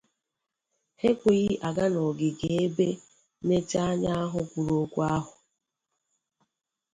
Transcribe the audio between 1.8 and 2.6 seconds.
n’ogige